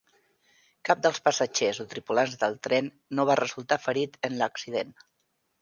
Cap 0.89 1.03
dels 1.05 1.19
passatgers 1.27 1.81
o 1.83 1.85
tripulants 1.93 2.35
del 2.45 2.57
tren 2.69 2.89
no 3.19 3.29
va 3.31 3.39
resultar 3.43 3.81
ferit 3.87 4.19
en 4.31 4.39
l'accident. 4.41 4.99